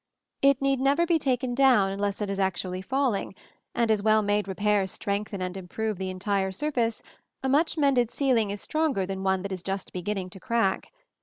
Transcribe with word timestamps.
It 0.41 0.63
need 0.63 0.79
never 0.79 1.05
be 1.05 1.19
taken 1.19 1.53
down 1.53 1.91
unless 1.91 2.21
it 2.21 2.29
is 2.31 2.39
actually 2.39 2.81
falling; 2.81 3.35
and 3.75 3.91
as 3.91 4.01
well 4.01 4.23
made 4.23 4.47
repairs 4.47 4.89
strengthen 4.89 5.43
and 5.43 5.55
improve 5.55 5.99
the 5.99 6.09
entire 6.09 6.51
surface, 6.51 7.03
a 7.43 7.47
much 7.49 7.77
mended 7.77 8.09
ceiling 8.09 8.49
is 8.49 8.59
stronger 8.61 9.05
than 9.05 9.21
one 9.23 9.43
that 9.43 9.51
is 9.51 9.61
just 9.61 9.93
beginning 9.93 10.31
to 10.31 10.39
crack. 10.39 10.91